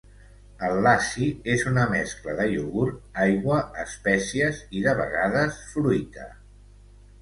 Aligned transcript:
El 0.69 0.79
lassi 0.87 1.27
és 1.57 1.65
una 1.73 1.83
mescla 1.91 2.35
de 2.41 2.49
iogurt, 2.55 2.99
aigua, 3.29 3.61
espècies 3.87 4.67
i, 4.69 4.85
de 4.91 5.01
vegades, 5.05 5.65
fruita. 5.73 6.31